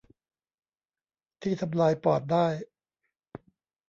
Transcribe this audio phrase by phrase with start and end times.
[1.41, 2.47] ที่ทำลายปอดได้